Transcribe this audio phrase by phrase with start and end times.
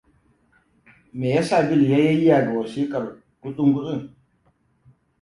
[1.17, 3.03] Me yasa Bill ya yayyaga wasikar
[3.41, 4.01] gutsun-gutsun?